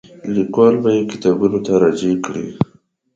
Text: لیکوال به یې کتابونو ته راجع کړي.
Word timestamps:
لیکوال 0.33 0.75
به 0.83 0.89
یې 0.95 1.03
کتابونو 1.11 1.59
ته 1.65 1.71
راجع 1.83 2.13
کړي. 2.25 2.47